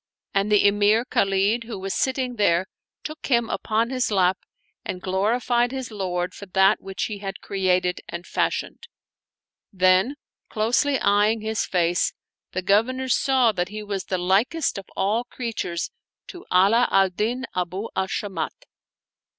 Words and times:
And 0.33 0.51
the 0.51 0.65
Emir 0.65 1.05
Khalid 1.05 1.65
who 1.65 1.77
was 1.77 1.93
sitting 1.93 2.37
there 2.37 2.65
took 3.03 3.27
him 3.27 3.51
upon 3.51 3.91
his 3.91 4.09
lap 4.09 4.39
and 4.83 4.99
glorified 4.99 5.71
his 5.71 5.91
Lord 5.91 6.33
for 6.33 6.47
that 6.47 6.81
which 6.81 7.03
he 7.03 7.19
had 7.19 7.39
created 7.39 8.01
and 8.09 8.25
fashioned; 8.25 8.87
then 9.71 10.15
closely 10.49 10.95
eying 10.97 11.41
his 11.41 11.67
face, 11.67 12.13
the 12.51 12.63
Governor 12.63 13.09
saw 13.09 13.51
that 13.51 13.69
he 13.69 13.83
was 13.83 14.05
the 14.05 14.17
likest 14.17 14.79
of 14.79 14.87
all 14.95 15.23
creatures 15.23 15.91
to 16.29 16.47
Ala 16.51 16.87
al 16.89 17.11
Din 17.11 17.45
Abu 17.55 17.87
al 17.95 18.07
Shamat. 18.07 18.65